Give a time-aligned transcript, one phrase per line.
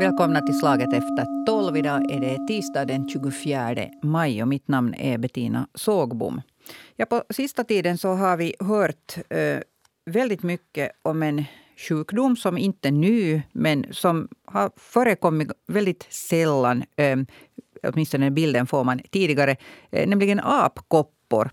[0.00, 1.76] Välkomna till Slaget efter tolv.
[1.76, 6.40] Idag är det tisdag den 24 maj och mitt namn är Bettina Sågbom.
[6.96, 9.58] Ja, på sista tiden så har vi hört eh,
[10.04, 11.44] väldigt mycket om en
[11.76, 16.84] sjukdom som inte är ny, men som har förekommit väldigt sällan.
[16.96, 17.16] Eh,
[17.82, 19.56] åtminstone bilden får man tidigare,
[19.90, 21.50] eh, nämligen apkoppor.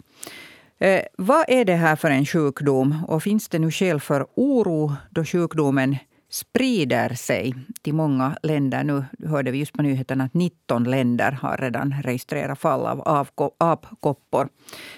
[0.77, 4.93] Eh, vad är det här för en sjukdom och finns det nu skäl för oro
[5.09, 5.97] då sjukdomen
[6.29, 8.83] sprider sig till många länder.
[8.83, 13.23] Nu hörde vi just på nyheterna att 19 länder har redan registrerat fall av
[13.57, 14.49] apkoppor.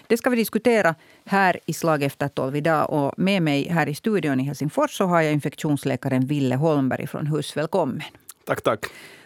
[0.07, 2.89] Det ska vi diskutera här i Slag efter tolv idag.
[2.89, 7.27] Och med mig här i studion i Helsingfors så har jag infektionsläkaren Ville Holmberg från
[7.27, 7.57] HUS.
[7.57, 8.01] Välkommen.
[8.45, 8.85] Tack, tack.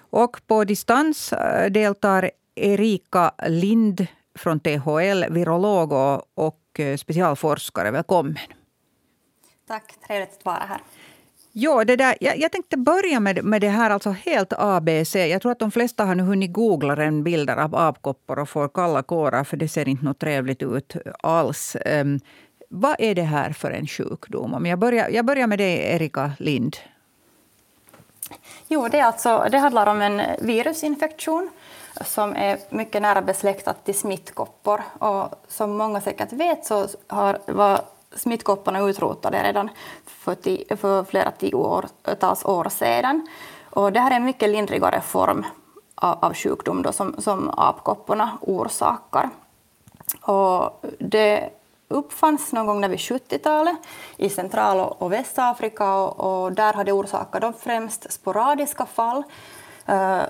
[0.10, 5.94] Och på distans eh, deltar Erika Lind från THL, virolog
[6.34, 7.91] och eh, specialforskare.
[7.91, 8.38] Välkommen.
[9.68, 10.82] Tack, trevligt att vara här.
[11.58, 15.16] Ja, det där, jag, jag, tänkte börja med, med det här alltså helt ABC.
[15.16, 18.68] Jag tror att de flesta har nu hunnit googla en bilder av apkoppor och får
[18.68, 21.76] kalla kårar för det ser inte något trevligt ut alls.
[21.85, 22.20] Um,
[22.70, 24.54] vad är det här för en sjukdom?
[24.54, 26.77] Om jag, börjar, jag börjar med dig, Erika Lind.
[28.68, 31.49] Jo, det, är alltså, det handlar om en virusinfektion
[32.05, 34.82] som är mycket nära besläktad till smittkoppor.
[34.99, 37.82] Och som många säkert vet så har, var
[38.16, 39.70] smittkopporna utrotade redan
[40.05, 43.27] för, tio, för flera tiotals år sedan.
[43.70, 45.46] Och det här är en mycket lindrigare form
[45.96, 49.30] av, av sjukdom då, som, som apkopporna orsakar.
[50.21, 51.49] Och det
[51.88, 53.77] uppfanns någon gång vid 70-talet
[54.18, 59.24] i Central och Västafrika och, och där har det orsakat de främst sporadiska fall.
[59.90, 60.24] Uh,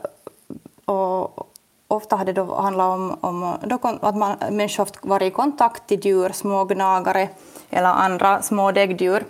[0.86, 1.55] och
[1.88, 6.06] ofta har det då handlat om, om då, att man, människor varit i kontakt med
[6.06, 7.30] djur, små gnagare
[7.70, 9.26] eller andra små däggdjur.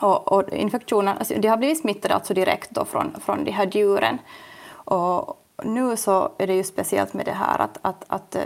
[0.00, 3.70] Och, och infektioner, alltså, de har blivit smittade alltså direkt då från, från de här
[3.72, 4.18] djuren.
[4.72, 8.42] Och nu så är det ju speciellt med det här att, att, att eh,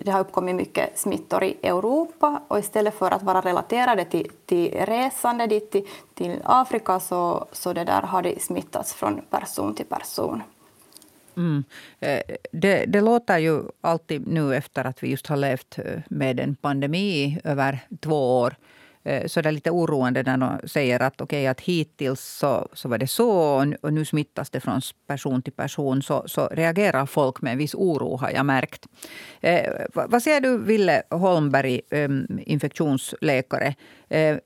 [0.00, 4.70] det har uppkommit mycket smittor i Europa och istället för att vara relaterade till, till
[4.72, 9.86] resande dit till, till Afrika så, så det där har det smittats från person till
[9.86, 10.42] person.
[11.38, 11.64] Mm.
[12.00, 12.22] Eh,
[12.52, 16.54] det, det, låter ju alltid nu efter att vi just har levt eh, med en
[16.54, 18.54] pandemi i över två år
[19.02, 22.88] eh, så det är lite oroande när de säger att, okay, att hittills så, så
[22.88, 23.30] var det så
[23.82, 26.02] och nu smittas det från person till person.
[26.02, 28.86] Så, så reagerar folk med en viss oro har jag märkt.
[29.40, 33.74] Eh, vad säger du, Ville Holmberg, eh, infektionsläkare,
[34.08, 34.36] eh,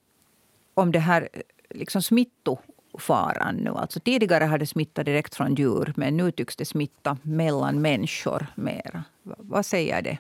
[0.75, 1.29] om det här
[1.71, 2.59] liksom smitto
[2.99, 3.71] faran nu.
[3.71, 8.47] Alltså tidigare har det smittat direkt från djur men nu tycks det smitta mellan människor
[8.55, 9.03] mer.
[9.23, 10.19] Vad säger det?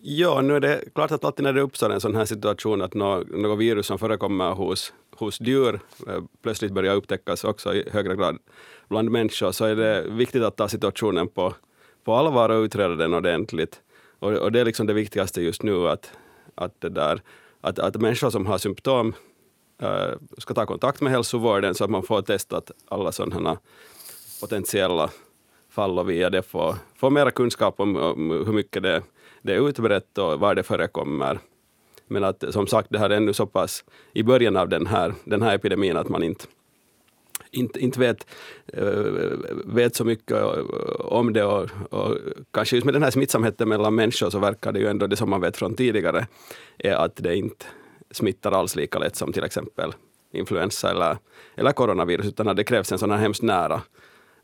[0.00, 2.94] Ja, nu är det klart att alltid när det uppstår en sån här situation att
[2.94, 8.16] något, något virus som förekommer hos, hos djur eh, plötsligt börjar upptäckas också i högre
[8.16, 8.38] grad
[8.88, 11.54] bland människor så är det viktigt att ta situationen på,
[12.04, 13.80] på allvar och utreda den ordentligt.
[14.18, 16.12] Och, och det är liksom det viktigaste just nu att,
[16.54, 17.22] att, det där,
[17.60, 19.14] att, att människor som har symptom
[19.78, 23.58] Äh, ska ta kontakt med hälsovården så att man får testat alla sådana
[24.40, 25.10] potentiella
[25.70, 29.02] fall och via det få, få mera kunskap om, om hur mycket det,
[29.42, 31.38] det är utbrett och var det förekommer.
[32.06, 35.14] Men att som sagt, det här är ännu så pass i början av den här,
[35.24, 36.44] den här epidemin att man inte,
[37.50, 38.26] inte, inte vet,
[38.66, 38.84] äh,
[39.64, 40.42] vet så mycket
[40.98, 41.44] om det.
[41.44, 42.18] Och, och,
[42.50, 45.30] kanske just med den här smittsamheten mellan människor så verkar det ju ändå, det som
[45.30, 46.26] man vet från tidigare,
[46.78, 47.66] är att det inte
[48.10, 49.92] smittar alls lika lätt som till exempel
[50.32, 51.16] influensa eller,
[51.56, 53.82] eller coronavirus, utan det krävs en sån här hemskt nära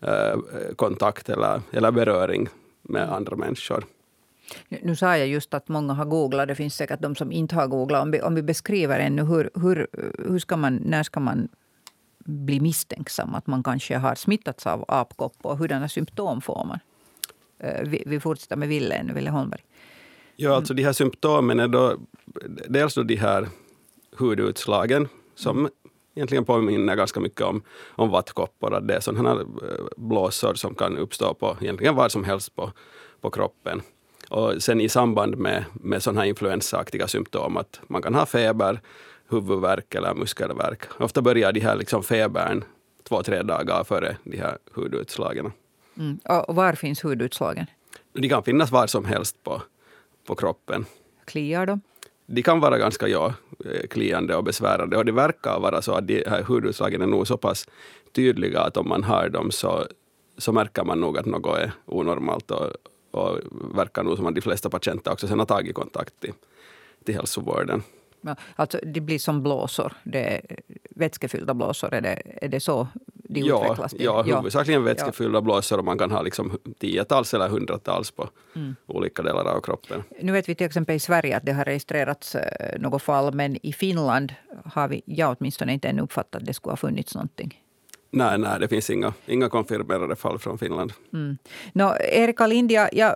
[0.01, 0.39] eh,
[0.77, 2.49] kontakt eller, eller beröring
[2.83, 3.85] med andra människor.
[4.69, 6.49] Nu sa jag just att många har googlat.
[6.49, 8.03] Det finns säkert de som inte har googlat.
[8.03, 9.87] Om vi, om vi beskriver ännu, hur, hur,
[10.29, 11.49] hur ska man, när ska man
[12.19, 16.79] bli misstänksam att man kanske har smittats av apkopp och hurdana symptom får man?
[17.59, 19.61] Eh, vi, vi fortsätter med Ville ännu, Ville Holmberg.
[20.43, 21.97] Ja, alltså de här symptomen är då
[22.69, 23.49] dels då de här
[24.17, 25.69] hudutslagen som
[26.15, 28.75] egentligen påminner ganska mycket om, om vattkoppor.
[28.75, 32.57] Att det är sådana här eh, blåsor som kan uppstå på egentligen var som helst
[32.57, 32.73] på,
[33.21, 33.83] på kroppen.
[34.29, 38.81] Och sen i samband med, med sådana här influensaaktiga symptom att man kan ha feber,
[39.29, 40.83] huvudvärk eller muskelvärk.
[40.99, 42.65] Ofta börjar de här liksom febern
[43.09, 45.53] två, tre dagar före de här hudutslagen.
[45.99, 46.19] Mm.
[46.49, 47.67] Och var finns hudutslagen?
[48.13, 49.63] De kan finnas var som helst på,
[50.31, 50.87] på kroppen.
[51.25, 51.81] Kliar de?
[52.27, 53.35] De kan vara ganska ja,
[53.91, 57.37] kliande och besvärande och det verkar vara så att de här hudutslagen är nog så
[57.37, 57.69] pass
[58.13, 59.87] tydliga att om man har dem så,
[60.39, 62.67] så märker man nog att något är onormalt och,
[63.11, 63.39] och
[63.75, 66.33] verkar nog som att de flesta patienter också sen har tagit kontakt till,
[67.05, 67.83] till hälsovården.
[68.57, 70.41] Alltså det blir som blåsor, det är
[70.91, 72.89] vätskefyllda blåsor, är det, är det så
[73.35, 73.93] de ja, utvecklas?
[73.93, 74.05] Till?
[74.05, 78.77] Ja, huvudsakligen vätskefyllda blåsor och man kan ha liksom tiotals eller hundratals på mm.
[78.87, 80.03] olika delar av kroppen.
[80.21, 83.67] Nu vet vi till exempel i Sverige att det har registrerats eh, något fall, men
[83.67, 84.35] i Finland
[84.65, 87.61] har vi, jag åtminstone inte ännu uppfattat att det skulle ha funnits någonting.
[88.13, 90.93] Nej, nej, det finns inga, inga konfirmerade fall från Finland.
[91.13, 91.39] Mm.
[91.73, 93.15] No, Erika Lindia, jag,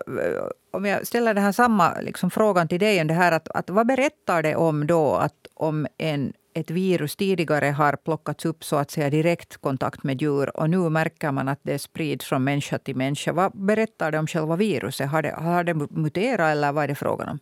[0.71, 3.87] om jag ställer den här samma liksom, frågan till dig, det här att, att vad
[3.87, 8.91] berättar det om då att om en, ett virus tidigare har plockats upp så att
[8.91, 12.97] säga direkt kontakt med djur och nu märker man att det sprids från människa till
[12.97, 13.33] människa.
[13.33, 15.11] Vad berättar det om själva viruset?
[15.11, 17.39] Har det, har det muterat eller vad är det frågan om?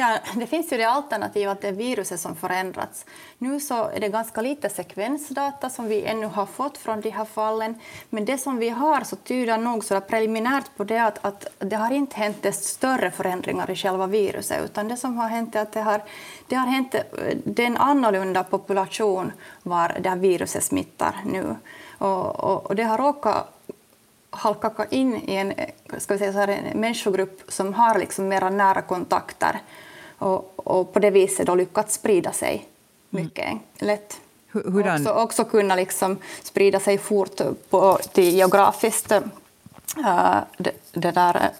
[0.00, 3.04] Ja, det finns ju det alternativet att det är viruset som förändrats.
[3.38, 7.24] Nu så är det ganska lite sekvensdata som vi ännu har fått från de här
[7.24, 7.74] fallen.
[8.10, 11.76] Men det som vi har så tyder nog så preliminärt på det att, att det
[11.76, 14.64] har inte hänt större förändringar i själva viruset.
[14.64, 16.02] Utan det som har hänt är att det har,
[16.48, 17.00] det har hänt eh,
[17.44, 19.32] det är en annorlunda population
[19.62, 21.56] var det här viruset smittar nu.
[21.98, 23.60] Och, och, och det har råkat
[24.30, 25.68] halka in i en, eh,
[25.98, 29.60] ska vi säga så här, en människogrupp som har liksom mera nära kontakter
[30.20, 32.68] och, och på det viset då lyckats sprida sig
[33.10, 33.58] mycket mm.
[33.78, 34.20] lätt.
[34.52, 37.40] Hur, också, också kunna liksom sprida sig fort
[37.70, 41.50] på, till geografiskt uh, det, det, där,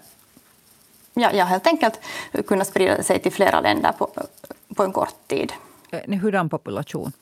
[1.14, 2.00] ja, ja, helt enkelt
[2.46, 4.10] kunna sprida sig till flera länder på,
[4.76, 5.52] på en kort tid.
[5.90, 7.12] Eh, hurdan population?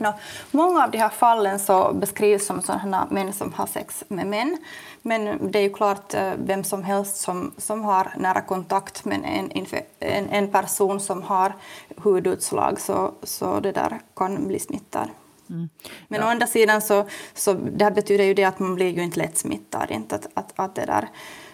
[0.00, 0.12] No,
[0.50, 4.56] många av de här fallen så beskrivs som sådana män som har sex med män.
[5.02, 9.20] Men det är ju klart eh, vem som helst som, som har nära kontakt med
[9.24, 9.66] en,
[9.98, 11.52] en, en person som har
[11.96, 15.08] hudutslag så, så det där kan bli smittad.
[15.50, 15.68] Mm.
[16.08, 16.26] Men ja.
[16.26, 19.18] å andra sidan så, så det här betyder ju det att man blir ju inte
[19.18, 19.90] lätt smittad.
[19.90, 21.08] Inte att, att, att det där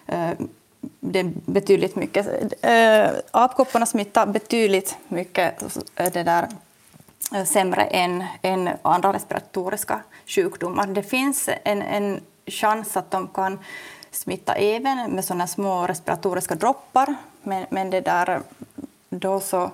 [0.07, 0.47] eh,
[1.01, 2.27] det är betydligt mycket.
[2.65, 6.66] Äh, apkopporna smittar betydligt mycket det där Eh,
[7.35, 10.87] Eh, sämre än, än andra respiratoriska sjukdomar.
[10.87, 13.59] Det finns en, en chans att de kan
[14.11, 18.41] smitta även med såna små respiratoriska droppar, men, men det där,
[19.09, 19.71] då så...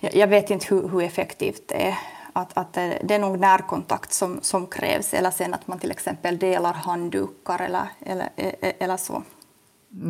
[0.00, 1.98] Jag vet inte hur, hur effektivt det är.
[2.32, 6.38] Att, att det är nog närkontakt som, som krävs, eller sen att man till exempel
[6.38, 9.22] delar handdukar eller, eller, e, e, eller så.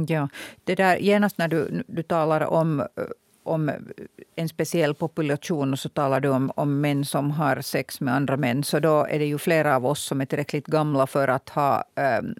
[0.09, 0.29] Ja,
[0.65, 2.87] det där, genast när du, du talar om eh,
[3.43, 3.71] om
[4.37, 8.37] en speciell population och så talar du om, om män som har sex med andra
[8.37, 8.65] män.
[8.65, 11.85] Så då är det ju flera av oss som är tillräckligt gamla för att ha
[11.95, 12.35] ähm,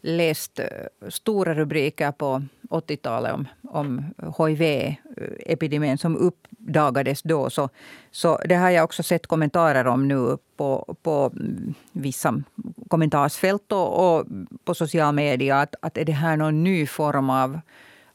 [0.00, 0.66] läst eh,
[1.08, 4.04] stora rubriker på 80-talet om, om
[4.38, 7.50] hiv-epidemin som uppdagades då.
[7.50, 7.68] Så,
[8.10, 12.42] så det har jag också sett kommentarer om nu på, på mm, vissa
[12.88, 14.26] kommentarsfält och, och
[14.64, 15.54] på sociala medier.
[15.54, 17.60] Att, att är det här någon ny form av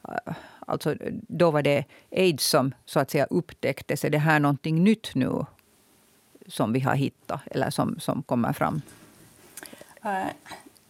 [0.08, 0.34] eh,
[0.68, 0.94] Alltså,
[1.28, 4.04] då var det aids som så att säga upptäcktes.
[4.04, 5.44] Är det här någonting nytt nu
[6.46, 8.82] som vi har hittat eller som, som kommer fram?
[10.04, 10.26] Uh,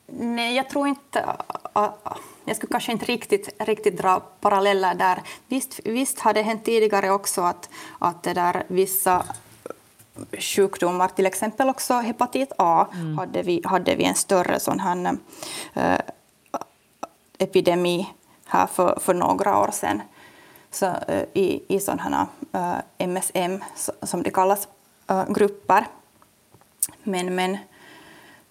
[0.06, 1.18] nej, jag tror inte...
[1.76, 5.22] Uh, uh, jag skulle kanske inte riktigt, riktigt dra paralleller där.
[5.48, 9.24] Visst, visst har det hänt tidigare också att, att det där vissa
[10.38, 13.18] sjukdomar, till exempel också hepatit A, mm.
[13.18, 15.16] hade, vi, hade vi en större sån här,
[15.76, 16.00] uh,
[17.38, 18.06] epidemi
[18.46, 20.02] här för, för några år sedan
[20.70, 23.64] så, eh, i, i sådana eh, uh, MSM,
[24.02, 24.68] som det kallas,
[25.10, 25.86] uh, grupper.
[27.02, 27.58] Men, men,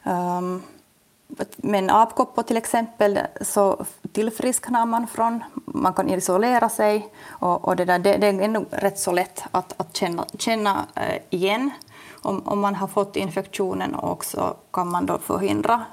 [0.04, 0.64] um,
[1.56, 7.86] men apkoppor till exempel så tillfrisknar man från, man kan isolera sig och, och det,
[7.86, 10.86] där, det, det är ändå rätt så lätt att, att känna, känna
[11.30, 11.72] igen
[12.22, 15.86] om, om man har fått infektionen och så kan man då förhindra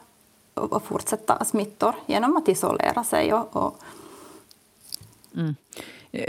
[0.54, 3.34] och fortsätta smittor genom att isolera sig.
[3.34, 3.78] Och, och
[5.36, 5.54] mm.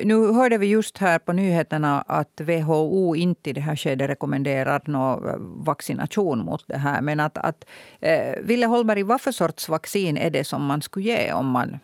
[0.04, 4.82] Nu hörde vi just här på nyheterna att WHO inte i det här skedet rekommenderar
[4.86, 7.02] någon vaccination mot det här.
[7.02, 7.66] Men att, att
[8.00, 11.80] eh, Ville Holmberg, vad för sorts vaccin är det som man skulle ge om man,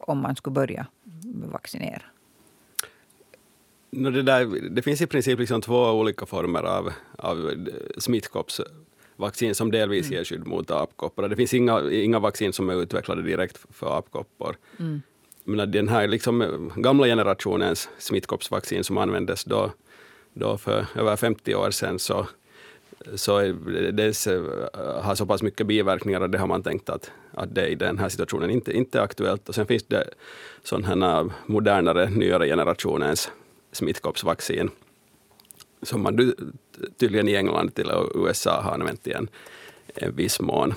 [0.00, 0.86] om man skulle börja
[1.52, 2.02] vaccinera?
[3.90, 7.50] No, det, där, det finns i princip liksom två olika former av, av
[7.98, 8.80] smittkoppsvaccin
[9.20, 10.16] vaccin som delvis mm.
[10.16, 11.28] ger skydd mot apkoppor.
[11.28, 14.56] Det finns inga, inga vaccin som är utvecklade direkt för apkoppor.
[14.78, 15.02] Mm.
[15.44, 19.70] Men den här liksom gamla generationens smittkoppsvaccin som användes då,
[20.34, 22.26] då för över 50 år sedan, så,
[23.14, 23.40] så
[23.92, 24.42] dels eh,
[25.02, 27.98] har så pass mycket biverkningar och det har man tänkt att, att det i den
[27.98, 29.48] här situationen inte, inte är aktuellt.
[29.48, 30.04] Och sen finns det
[30.62, 33.30] sådana modernare, nyare generationens
[33.72, 34.70] smittkoppsvaccin
[35.82, 36.34] som man
[36.96, 39.28] tydligen i England till USA har använt i en,
[39.94, 40.74] en viss mån.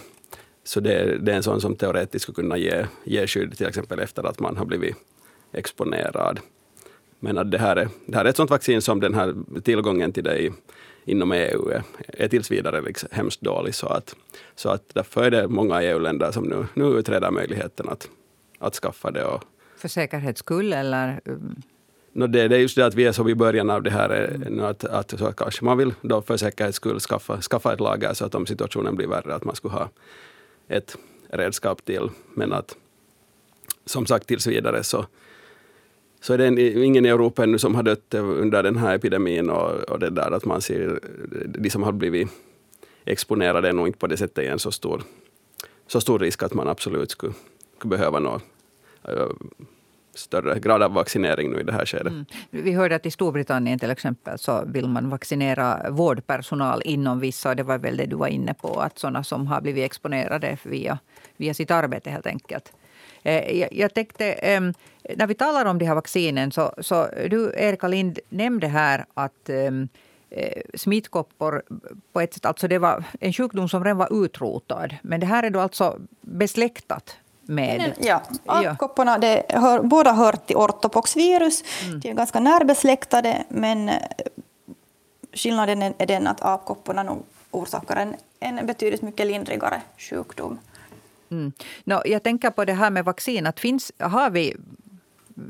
[0.64, 4.00] Så det, det, är en sån som teoretiskt skulle kunna ge, ge skydd till exempel
[4.00, 4.96] efter att man har blivit
[5.52, 6.40] exponerad.
[7.20, 10.12] Men att det, här är, det här är ett sånt vaccin som den här tillgången
[10.12, 10.52] till det
[11.06, 13.76] inom EU är, är tills vidare liksom hemskt dålig.
[13.76, 14.16] Så att,
[14.56, 18.10] så att därför är det många EU-länder som nu, nu utreder möjligheten att,
[18.60, 19.26] att skaffa det.
[19.26, 19.44] Och,
[19.78, 21.22] för säkerhets skull eller?
[22.16, 24.40] No det, det är just det att vi är så i början av det här,
[24.60, 28.14] eh, att, att så kanske man vill då för säkerhets skull skaffa, skaffa ett lager
[28.14, 29.90] så att om situationen blir värre att man skulle ha
[30.68, 30.98] ett
[31.30, 32.10] redskap till.
[32.34, 32.78] Men att
[33.86, 35.06] som sagt tills vidare så,
[36.22, 39.72] så är det ingen i Europa ännu som har dött under den här epidemin och,
[39.72, 41.00] och det där att man ser
[41.46, 42.28] de som har blivit
[43.06, 45.04] exponerade är nog inte på det sättet en så stor,
[45.88, 47.34] så stor risk att man absolut skulle,
[47.78, 48.44] skulle behöva något
[49.04, 49.28] eh,
[50.16, 52.12] större grad av vaccinering nu i det här skedet.
[52.12, 52.26] Mm.
[52.50, 57.64] Vi hörde att i Storbritannien till exempel så vill man vaccinera vårdpersonal inom vissa, det
[57.64, 61.00] var väl det du var inne på, att sådana som har blivit exponerade via,
[61.38, 62.74] via sitt arbete helt enkelt.
[63.24, 64.74] Eh, jag, tänkte, ehm,
[65.16, 69.50] när vi talar om de här vaccinen, så, så du Erika Lind nämnde här att
[69.50, 69.88] ehm,
[70.30, 71.64] eh, smittkoppor
[72.14, 74.96] på ett sätt, alltså det var en sjukdom som redan var utrotad.
[75.02, 77.94] Men det här är då alltså besläktat med...
[78.00, 81.64] Ja, apkopporna, det hör, båda hör till ortopoxvirus.
[81.86, 82.00] Mm.
[82.00, 83.96] De är ganska närbesläktade, men eh,
[85.34, 90.60] skillnaden är den att apkopporna nog orsakar en, en betydligt mycket lindrigare sjukdom.
[91.32, 91.52] Mm.
[91.84, 93.48] No, jag tänker på det här med vaccin.
[93.48, 94.56] Att finns, har vi,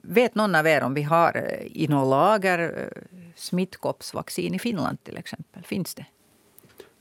[0.03, 3.03] vet någon av er om vi har eh, i något lager eh,
[3.35, 5.63] smittkoppsvaccin i Finland till exempel?
[5.63, 6.05] Finns det?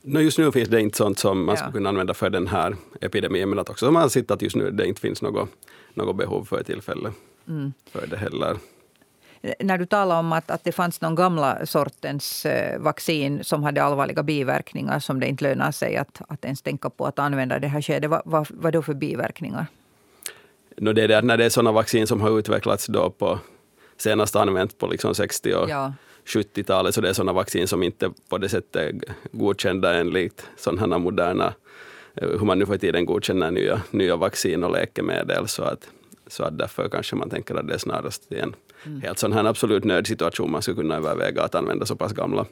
[0.05, 1.57] No, just nu finns det inte sånt som man ja.
[1.57, 4.55] skulle kunna använda för den här epidemin, men att också man har sett att just
[4.55, 5.49] nu det inte finns något,
[5.93, 7.13] något behov för tillfället
[7.47, 7.73] mm.
[7.91, 8.57] för det heller.
[9.59, 13.83] När du talar om att, att det fanns någon gamla sortens eh, vaccin som hade
[13.83, 17.67] allvarliga biverkningar som det inte lönar sig att, att ens tänka på att använda det
[17.67, 19.65] här skedet, vad, vad, vad då för biverkningar?
[20.77, 23.39] No, det är det när det är sådana vaccin som har utvecklats då på
[23.97, 25.93] senast använt på liksom 60 och ja.
[26.25, 28.93] 70-talet, så det är sådana vaccin som inte på det sättet är
[29.31, 31.53] godkända enligt sådana moderna,
[32.15, 35.47] eh, hur man nu för tiden godkänner nya, nya vaccin och läkemedel.
[35.47, 35.89] Så att,
[36.27, 39.01] så att därför kanske man tänker att det är snarast en mm.
[39.01, 42.45] helt sån här absolut nödsituation man skulle kunna överväga att använda så pass gamla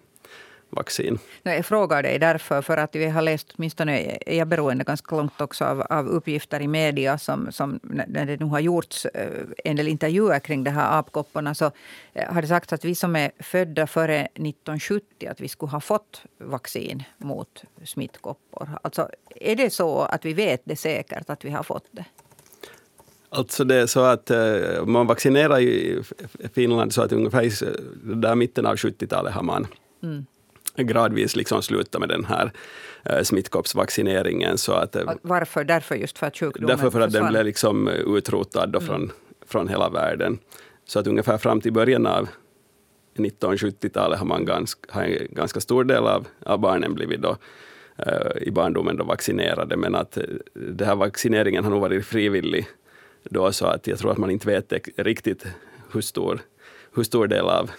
[0.71, 1.19] vaccin.
[1.43, 5.41] Jag frågar dig därför, för att vi har läst, åtminstone är jag beroende ganska långt
[5.41, 9.75] också av, av uppgifter i media som, som när det nu har gjorts eh, en
[9.75, 11.71] del intervjuer kring de här apkopporna så
[12.13, 15.79] eh, har det sagts att vi som är födda före 1970 att vi skulle ha
[15.79, 18.69] fått vaccin mot smittkoppor.
[18.83, 22.05] Alltså, är det så att vi vet det säkert att vi har fått det?
[23.33, 26.03] Alltså det är så att uh, man vaccinerar i
[26.53, 27.51] Finland så att ungefär i
[28.03, 29.67] där mitten av 70-talet har man
[30.03, 30.25] mm
[30.75, 32.51] gradvis liksom sluta med den här
[33.05, 34.57] eh, smittkoppsvaccineringen.
[34.57, 35.63] Så att, eh, Varför?
[35.63, 38.87] Därför just för att sjukdomen Därför för att den blev liksom utrotad då mm.
[38.87, 39.11] från,
[39.45, 40.39] från hela världen.
[40.85, 42.27] Så att ungefär fram till början av
[43.15, 47.37] 1970-talet har, man ganska, har en ganska stor del av, av barnen blivit då,
[48.41, 49.77] i barndomen då vaccinerade.
[49.77, 50.17] Men att
[50.53, 52.67] den här vaccineringen har nog varit frivillig
[53.23, 55.45] då, så att jag tror att man inte vet riktigt
[55.91, 56.41] hur stor,
[56.95, 57.71] hur stor del av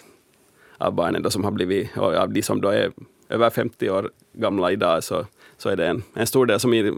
[0.77, 2.91] av barnen då som har blivit, och av de som då är
[3.29, 5.25] över 50 år gamla idag, så,
[5.57, 6.93] så är det en, en stor del som i,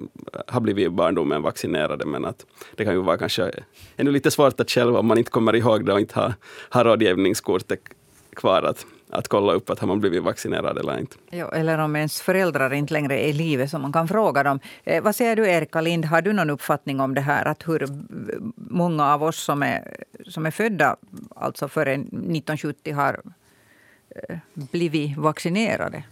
[0.48, 2.06] har blivit i barndomen vaccinerade.
[2.06, 3.52] Men att det kan ju vara kanske
[3.96, 6.34] ännu lite svårt att själv, om man inte kommer ihåg det och inte har,
[6.70, 7.80] har rådgivningskortet
[8.36, 11.16] kvar, att, att kolla upp att har man blivit vaccinerad eller inte.
[11.32, 14.60] Jo, eller om ens föräldrar inte längre är i livet så man kan fråga dem.
[14.84, 17.46] Eh, vad säger du Erika Lind, har du någon uppfattning om det här?
[17.46, 17.88] Att hur
[18.56, 20.96] många av oss som är, som är födda
[21.36, 23.22] alltså före 1970 har
[24.54, 26.04] blivit vaccinerade?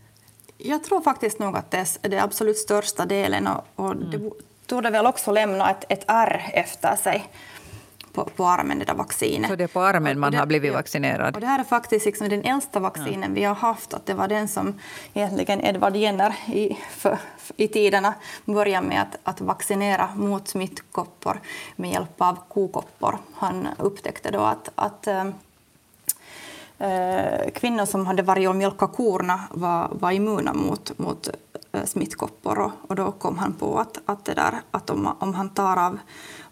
[0.57, 4.12] Jag tror faktiskt nog att det är den absolut största delen och, och mm.
[4.12, 4.31] det
[4.65, 7.29] torde väl också lämna ett, ett ärr efter sig
[8.13, 9.50] på, på armen, det där vaccinet.
[9.50, 11.36] Så det är på armen man det, har blivit vaccinerad?
[11.36, 13.36] Och det här är faktiskt liksom den äldsta vaccinen ja.
[13.36, 13.93] vi har haft.
[13.93, 14.79] Att det var den som
[15.13, 17.17] egentligen Edvard Jenner i, för,
[17.57, 18.13] i tiderna
[18.45, 21.39] började med att, att vaccinera mot smittkoppor
[21.75, 23.17] med hjälp av kokoppor.
[23.33, 25.31] Han upptäckte då att, att eh, Eh,
[26.83, 31.29] Eh, kvinnor som hade varit och mjölkat korna var, var immuna mot, mot
[31.71, 32.59] eh, smittkoppor.
[32.59, 35.77] Och, och, då kom han på att, att, det där, att om, om han tar
[35.77, 35.99] av,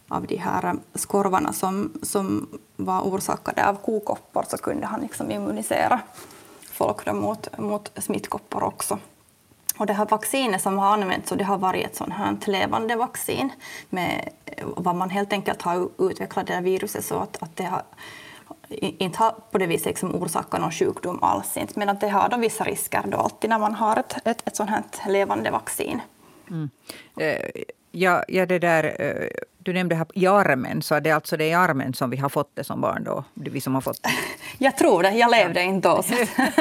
[0.08, 5.32] av de här eh, skorvarna som, som var orsakade av kokoppor så kunde han liksom
[5.32, 6.00] immunisera
[6.72, 9.00] folk mot, mot smittkoppor också.
[9.78, 13.50] Och det här vaccinet som har använts det har varit ett sånt här levande vaccin
[13.90, 14.30] med
[14.64, 17.82] vad man helt enkelt har utvecklat det här viruset så att, att det har
[18.70, 21.58] inte har på det viset liksom orsakat någon sjukdom alls.
[21.58, 21.80] Inte.
[21.80, 24.56] Men att det har då vissa risker då alltid när man har ett, ett, ett
[24.56, 26.02] sånt här levande vaccin.
[26.50, 26.70] Mm.
[27.18, 29.28] Eh, Ja, ja det där, eh,
[29.58, 32.30] du nämnde här i armen, så det är alltså det i armen som vi har
[32.30, 33.24] fått det som barn då?
[33.34, 34.08] Vi som har fått
[34.58, 36.04] Jag tror det, jag levde inte då.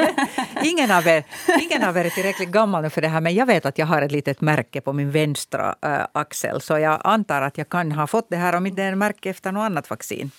[0.63, 1.23] ingen, av er,
[1.61, 4.01] ingen av er är tillräckligt gammal för det här, men jag vet att jag har
[4.01, 8.07] ett litet märke på min vänstra äh, axel, så jag antar att jag kan ha
[8.07, 10.31] fått det här om inte det är märke efter något annat vaccin.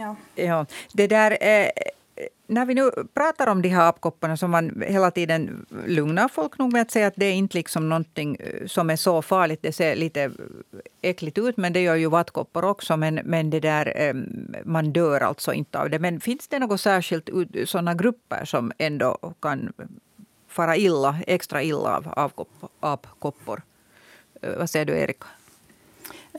[0.00, 0.16] Ja.
[0.34, 1.68] Ja, det där, eh,
[2.46, 6.72] när vi nu pratar om de här apkopparna som man hela tiden lugnar folk nog
[6.72, 9.62] med att säga att det är inte liksom någonting eh, som är så farligt.
[9.62, 10.30] Det ser lite
[11.02, 12.96] äckligt ut, men det gör ju vattkoppor också.
[12.96, 14.14] Men, men det där, eh,
[14.64, 15.98] man dör alltså inte av det.
[15.98, 17.28] Men finns det något särskilt
[17.64, 19.72] sådana grupper som ändå kan
[20.48, 22.30] fara illa, extra illa av
[22.80, 23.62] apkoppor?
[24.42, 25.26] Eh, vad säger du, Erika?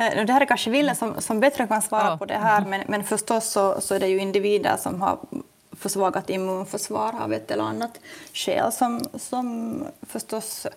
[0.10, 2.17] Det här är kanske Ville som, som bättre kan svara ja.
[2.17, 5.17] på det här, men, men förstås så, så är det ju individer som har
[5.72, 8.00] försvagat immunförsvar av ett eller annat
[8.34, 10.67] skäl som, som förstås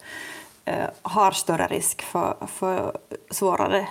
[0.65, 2.97] eh, har större risk för, för
[3.31, 3.89] svårare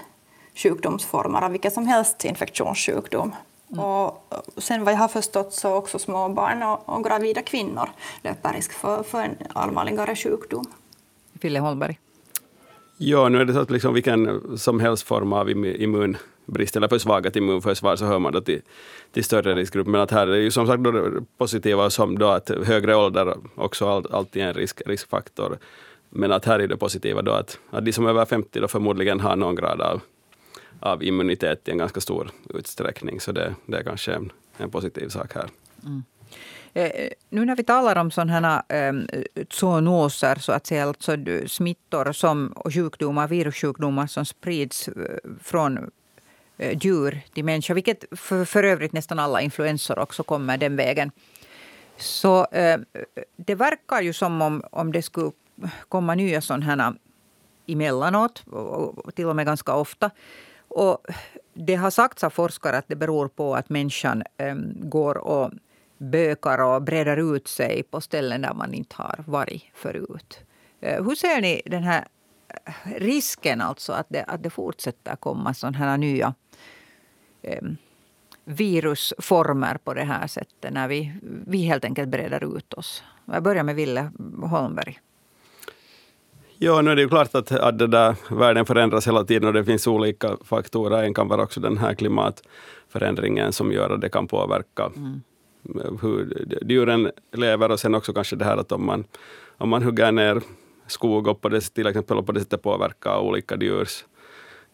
[0.56, 3.36] sjukdomsformer av vilken som helst infektionssjukdom.
[3.72, 3.86] Mm.
[3.86, 7.90] Och sen vad jag har förstått så också småbarn och, och gravida kvinnor
[8.22, 10.66] löper risk för, för en allvarligare sjukdom.
[11.42, 12.00] Fille Holmberg.
[12.98, 17.36] Ja, nu är det så att liksom vilken som helst form av immunbrist eller försvagat
[17.36, 18.62] immunförsvar så hör man då till,
[19.12, 19.88] till större riskgrupp.
[19.88, 24.04] Men att här är ju som sagt då positiva som då att högre ålder också
[24.12, 25.58] alltid är en risk, riskfaktor.
[26.10, 28.68] Men att här är det positiva då att, att de som är över 50 då
[28.68, 30.02] förmodligen har någon grad av,
[30.80, 33.20] av immunitet i en ganska stor utsträckning.
[33.20, 35.48] Så det, det är kanske en, en positiv sak här.
[35.86, 36.04] Mm.
[36.74, 39.08] Eh, nu när vi talar om sådana ehm,
[39.50, 44.94] zoonoser, så att säga, alltså smittor som, och sjukdomar, virussjukdomar som sprids eh,
[45.44, 45.92] från
[46.58, 51.12] eh, djur till människa, vilket för, för övrigt nästan alla influensor också kommer den vägen.
[51.98, 52.48] Så
[53.36, 55.32] det verkar ju som om, om det skulle
[55.90, 56.94] komma nya sådana här
[57.68, 60.10] emellanåt, och till och med ganska ofta.
[60.68, 60.98] Och
[61.54, 65.52] det har sagts av forskare att det beror på att människan ehm, går och
[66.12, 70.40] bökar och breder ut sig på ställen där man inte har varit förut.
[70.82, 72.08] Eh, hur ser ni den här
[72.84, 76.34] risken alltså att det, att det fortsätter komma sådana här nya
[77.42, 77.62] eh,
[78.46, 81.14] virusformer på det här sättet när vi,
[81.48, 83.04] vi helt enkelt breder ut oss.
[83.26, 84.12] Jag börjar med Ville
[84.42, 85.00] Holmberg.
[86.58, 89.54] Ja, nu är det ju klart att, att det där, världen förändras hela tiden och
[89.54, 91.04] det finns olika faktorer.
[91.04, 95.22] En kan vara också den här klimatförändringen som gör att det kan påverka mm.
[96.02, 99.06] Hur djuren lever och sen också kanske det här att om man,
[99.58, 100.42] om man hugger ner
[100.88, 104.06] skog och på det, till exempel på det sättet påverkar olika djurs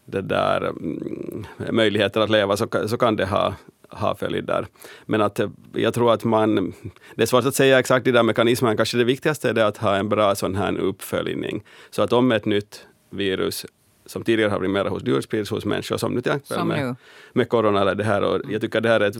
[0.04, 3.54] det där, mm, möjligheter att leva så, så kan det ha,
[3.88, 4.66] ha följder.
[5.06, 5.40] Men att
[5.72, 6.74] jag tror att man,
[7.14, 9.76] det är svårt att säga exakt de där mekanismerna, kanske det viktigaste är det att
[9.76, 11.62] ha en bra sån här uppföljning.
[11.90, 13.66] Så att om ett nytt virus
[14.06, 16.96] som tidigare har blivit mer hos djur sprids hos människor, som nu till exempel med,
[17.32, 18.22] med corona eller det här.
[18.22, 19.16] Och jag tycker det här är ett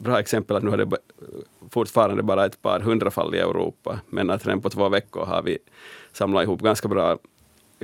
[0.00, 0.96] bra exempel att nu har det
[1.70, 5.42] fortfarande bara ett par hundra fall i Europa, men att redan på två veckor har
[5.42, 5.58] vi
[6.12, 7.18] samlat ihop ganska bra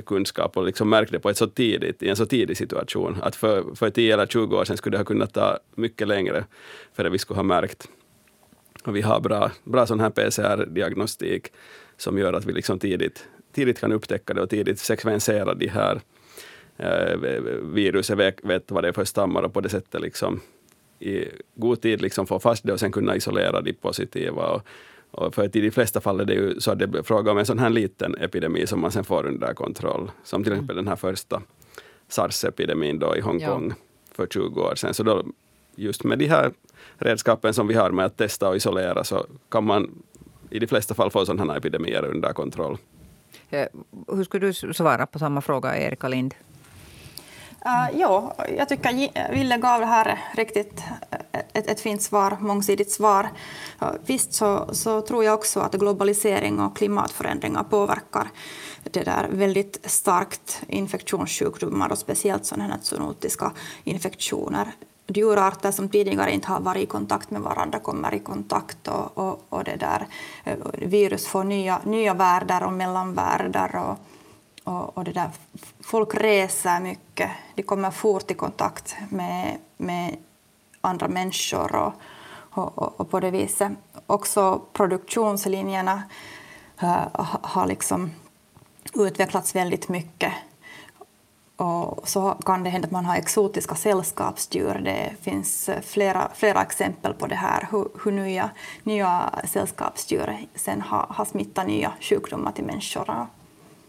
[0.05, 3.17] kunskap och liksom märkt det på ett så tidigt, i en så tidig situation.
[3.21, 6.45] Att för, för 10 eller 20 år sedan skulle det ha kunnat ta mycket längre
[6.93, 7.87] för det vi skulle ha märkt.
[8.83, 11.51] Och vi har bra, bra sån här PCR-diagnostik
[11.97, 16.01] som gör att vi liksom tidigt, tidigt kan upptäcka det och tidigt sekvensera de här
[16.77, 17.17] eh,
[17.61, 20.41] viruset, vet, vet vad det är för stammar och på det sättet liksom
[20.99, 24.47] i god tid liksom få fast det och sen kunna isolera de positiva.
[24.47, 24.61] Och,
[25.11, 27.37] och för i de flesta fall är det ju så att det är fråga om
[27.37, 30.11] en sån här liten epidemi som man sen får under kontroll.
[30.23, 30.59] Som till mm.
[30.59, 31.41] exempel den här första
[32.07, 33.75] sars-epidemin då i Hongkong ja.
[34.11, 34.93] för 20 år sedan.
[34.93, 35.23] Så då,
[35.75, 36.51] just med de här
[36.97, 40.03] redskapen som vi har med att testa och isolera så kan man
[40.49, 42.77] i de flesta fall få sådana här epidemier under kontroll.
[43.49, 43.67] Eh,
[44.07, 46.35] hur skulle du svara på samma fråga, Erika Lind?
[47.65, 52.91] Uh, ja, jag tycker Ville gav det här riktigt eh, ett, ett fint svar, mångsidigt
[52.91, 53.29] svar.
[53.81, 58.27] Uh, visst så, så tror jag också att globalisering och klimatförändringar påverkar
[58.83, 63.51] det där väldigt starkt infektionssjukdomar och speciellt sådana här zoonotiska
[63.83, 64.71] infektioner.
[65.07, 69.45] Djurarter som tidigare inte har varit i kontakt med varandra kommer i kontakt och, och,
[69.49, 70.07] och det där,
[70.43, 73.75] eh, virus får nya, nya världar och mellanvärldar.
[73.75, 73.97] Och,
[74.67, 75.29] och, och det där,
[75.79, 80.17] folk reser mycket, de kommer fort i kontakt med, med
[80.81, 81.93] andra människor och,
[82.51, 83.71] och, och på det viset.
[84.07, 86.03] Också produktionslinjerna
[86.83, 88.11] uh, har liksom
[88.93, 90.33] utvecklats väldigt mycket.
[91.55, 94.81] Och så kan det hända att man har exotiska sällskapsdjur.
[94.83, 98.49] Det finns eh, flera, flera exempel på det här, hur, hur nya,
[98.83, 103.27] nya sällskapsdjur sen har, har smittat nya sjukdomar till människor.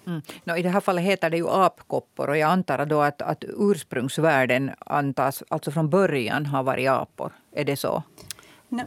[0.08, 0.22] Mm.
[0.44, 3.44] No, I det här fallet heter det ju apkoppor och jag antar då att, att
[3.58, 7.32] ursprungsvärden antas, alltså från början, ha varit apor.
[7.52, 8.02] Är det så?
[8.68, 8.82] No.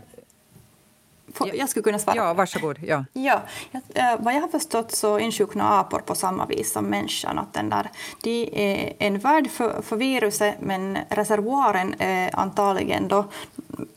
[1.53, 2.15] Jag skulle kunna svara.
[2.15, 2.79] Ja, varsågod.
[2.81, 3.05] Ja.
[3.13, 7.39] Ja, eh, vad jag har förstått så insjuknar apor på samma vis som människan.
[7.39, 7.89] Att den där,
[8.23, 13.25] de är en värld för, för viruset, men reservoaren är antagligen då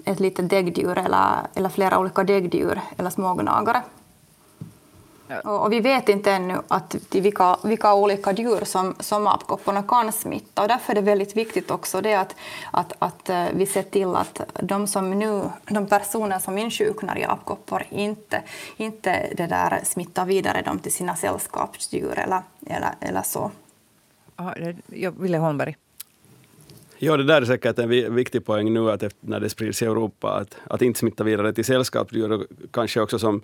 [0.04, 3.82] ett litet däggdjur eller, eller flera olika däggdjur eller smågnagare.
[5.44, 10.62] Och, vi vet inte ännu att vilka, vilka olika djur som, som apkopporna kan smitta.
[10.62, 12.36] Och därför är det väldigt viktigt också det att,
[12.70, 17.24] att, att eh, vi ser till att de, som nu, de personer som insjuknar i
[17.24, 18.42] apkoppor inte,
[18.76, 23.50] inte det där smittar vidare dem till sina sällskapsdjur eller, eller, eller så.
[24.36, 24.54] Ja,
[25.18, 25.76] Ville Holmberg.
[26.98, 30.30] Ja, det där är säkert en viktig poäng nu att när det sprids i Europa,
[30.30, 33.42] att, att inte smitta vidare till sällskapsdjur och kanske också som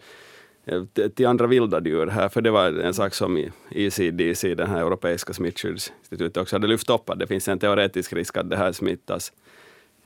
[0.70, 4.80] Eh, till andra vilda djur här, för det var en sak som ECDC, den här
[4.80, 8.72] europeiska smittskyddsinstitutet, också hade lyft upp, att det finns en teoretisk risk att det här
[8.72, 9.33] smittas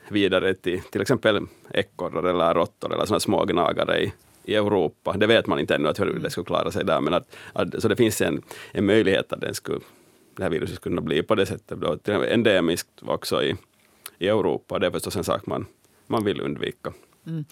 [0.09, 4.12] vidare till till exempel ekorrar eller råttor eller sådana små gnagare i,
[4.44, 5.12] i Europa.
[5.16, 7.83] Det vet man inte ännu att hur det skulle klara sig där, men att, att,
[7.83, 9.81] så det finns en, en möjlighet att den skulle,
[10.37, 11.98] det här viruset skulle kunna bli på det sättet då,
[12.29, 13.57] endemiskt också i,
[14.18, 14.79] i Europa.
[14.79, 15.66] Det är förstås en sak man,
[16.07, 16.92] man vill undvika.
[17.26, 17.44] Mm.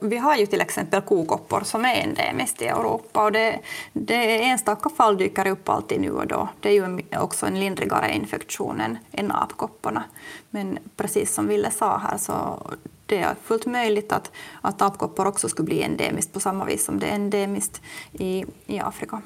[0.00, 3.60] Vi har ju till exempel kokoppor som är endemiskt i Europa och det,
[3.92, 6.48] det enstaka fall dyker upp alltid nu och då.
[6.60, 10.04] Det är ju också en lindrigare infektion än, än apkopporna.
[10.50, 12.62] Men precis som Ville sa här så
[13.06, 16.98] det är fullt möjligt att, att apkoppor också skulle bli endemiskt på samma vis som
[16.98, 19.22] det är endemiskt i, i Afrika.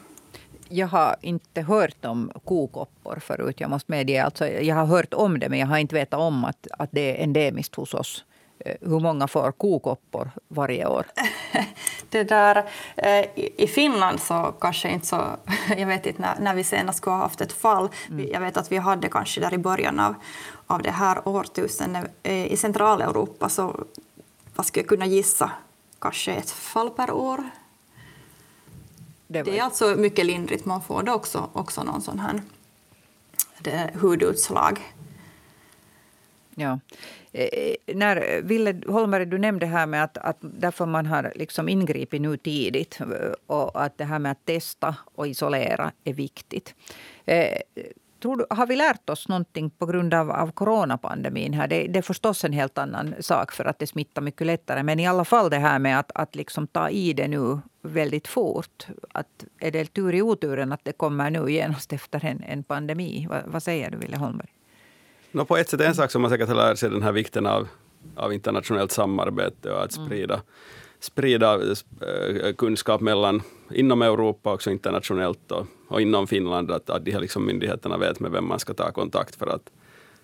[0.68, 4.24] Jag har inte hört om kokoppor förut, jag måste medge.
[4.24, 7.18] Alltså, jag har hört om det, men jag har inte vetat om att, att det
[7.18, 8.24] är endemiskt hos oss.
[8.64, 11.06] Eh, hur många får kokoppor varje år?
[12.08, 12.56] Det där,
[12.96, 13.24] eh,
[13.56, 15.36] I Finland så kanske inte så...
[15.76, 17.88] Jag vet inte när, när vi senast skulle ha haft ett fall.
[18.10, 18.28] Mm.
[18.32, 20.14] Jag vet att vi hade kanske där i början av,
[20.66, 22.10] av det här årtusendet.
[22.22, 23.84] Eh, I Centraleuropa så
[24.54, 25.50] vad skulle jag kunna gissa?
[25.98, 27.44] Kanske ett fall per år.
[29.26, 30.64] Det, det är alltså mycket lindrigt.
[30.64, 32.42] Man får då också, också någon sån här
[33.94, 34.80] hudutslag.
[36.54, 36.80] Ja.
[37.32, 41.68] Eh, eh, när Ville Holmberg, du nämnde här med att, att därför man har liksom
[41.68, 43.06] ingripit nu tidigt eh,
[43.46, 46.74] och att det här med att testa och isolera är viktigt.
[47.24, 47.58] Eh,
[48.22, 51.54] tror du, har vi lärt oss någonting på grund av, av coronapandemin?
[51.54, 51.68] Här?
[51.68, 54.82] Det, det, är förstås en helt annan sak för att det smittar mycket lättare.
[54.82, 58.28] Men i alla fall det här med att, att liksom ta i det nu väldigt
[58.28, 58.86] fort.
[59.12, 63.26] Att är det tur i oturen att det kommer nu genast efter en, en pandemi?
[63.30, 64.48] Va, vad säger du, Ville Holmberg?
[65.34, 67.46] No, på ett sätt en sak som man säkert har lärt sig den här vikten
[67.46, 67.68] av,
[68.16, 70.46] av internationellt samarbete och att sprida, mm.
[71.00, 77.10] sprida äh, kunskap mellan, inom Europa också internationellt och, och inom Finland, att, att de
[77.10, 79.70] här liksom myndigheterna vet med vem man ska ta kontakt för att,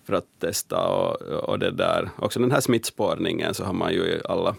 [0.07, 2.11] för att testa och, och det där.
[2.17, 4.55] Också den här smittspårningen så har man ju i alla,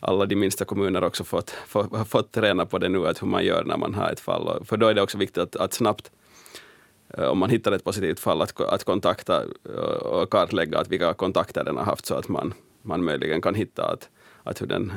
[0.00, 3.44] alla de minsta kommuner också fått, fått, fått träna på det nu, att hur man
[3.44, 4.64] gör när man har ett fall.
[4.64, 6.10] För då är det också viktigt att, att snabbt
[7.18, 11.64] om man hittar ett positivt fall, att, att kontakta eh, och kartlägga att vilka kontakter
[11.64, 14.08] den har haft så att man, man möjligen kan hitta att,
[14.42, 14.92] att hur den,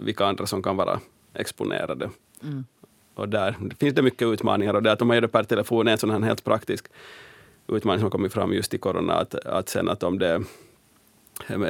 [0.00, 1.00] vilka andra som kan vara
[1.34, 2.10] exponerade.
[2.42, 2.64] Mm.
[3.14, 5.88] Och där finns det mycket utmaningar och det att om man gör det per telefon
[5.88, 6.86] är en sån här helt praktisk
[7.66, 10.44] utmaning som kommit fram just i corona, att, att sen att om det är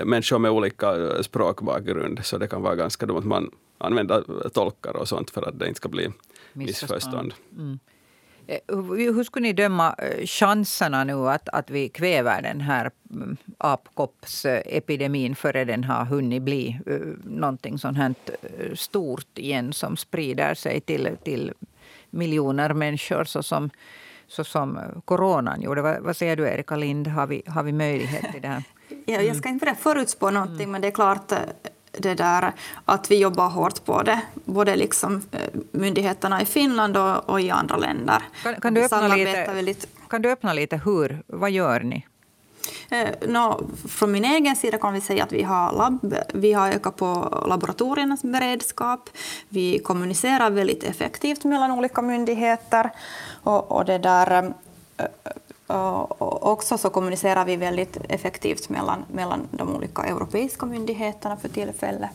[0.05, 5.09] människor med olika språkbakgrund, så det kan vara ganska dumt att man använder tolkar och
[5.09, 6.09] sånt för att det inte ska bli
[6.53, 7.35] missförstånd.
[7.59, 7.79] Mm.
[8.51, 13.37] Eh, hur skulle ni döma eh, chanserna nu att, att vi kväver den här mm,
[13.59, 18.15] apkoppsepidemin före den har hunnit bli uh, någonting sånt här
[18.75, 21.53] stort igen som sprider sig till, till
[22.11, 23.71] miljoner människor så som,
[24.27, 25.83] så som coronan gjorde.
[25.83, 27.07] Vad, vad säger du, Erika Lind?
[27.07, 28.63] Har vi, har vi möjlighet till det här?
[29.07, 30.71] Ja, jag ska inte förutspå någonting, mm.
[30.71, 31.33] men det är klart
[31.93, 32.53] det där,
[32.85, 37.51] att vi jobbar hårt på det, både liksom eh, myndigheterna i Finland och, och i
[37.51, 38.23] andra länder.
[38.43, 39.87] Kan, kan, du öppna lite, väldigt...
[40.09, 41.23] kan du öppna lite hur?
[41.27, 42.07] Vad gör ni?
[42.91, 46.69] Eh, no, från min egen sida kan vi säga att vi har, labb, vi har
[46.69, 47.07] ökat på
[47.49, 49.11] laboratoriernas beredskap.
[49.49, 52.91] Vi kommunicerar väldigt effektivt mellan olika myndigheter.
[53.43, 54.55] Och, och det där,
[54.97, 55.05] eh,
[56.19, 62.11] också så kommunicerar vi väldigt effektivt mellan, mellan de olika europeiska myndigheterna för tillfället.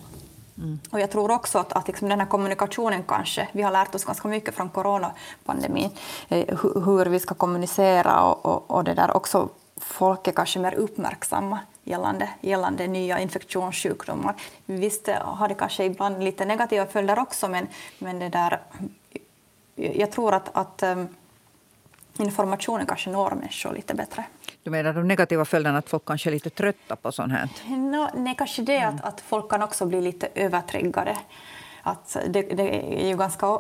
[0.58, 0.80] Mm.
[0.90, 4.06] Och jag tror också att, att liksom den här kommunikationen kanske, vi har lärt oss
[4.06, 5.90] ganska mycket från coronapandemin,
[6.30, 10.74] eh, hur vi ska kommunicera och, och, och, det där också folk är kanske mer
[10.76, 14.36] uppmärksamma gällande, gällande nya infektionssjukdomar.
[14.66, 17.68] Visst har det kanske ibland lite negativa följder också, men,
[18.00, 18.60] men det där,
[19.76, 21.08] jag tror att, att um,
[22.20, 24.24] informationen kanske når människor lite bättre.
[24.64, 27.50] Du menar de negativa följderna att folk kanske är lite trötta på sånt här?
[27.68, 31.18] No, nej, kanske det att, att folk kan också bli lite övertriggade.
[31.84, 33.60] Att det, det är ju ganska,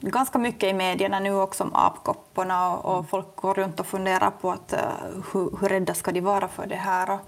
[0.00, 4.30] ganska mycket i medierna nu också om apkopporna och, och folk går runt och funderar
[4.30, 7.10] på att, uh, hur, hur rädda ska de vara för det här.
[7.10, 7.20] Och,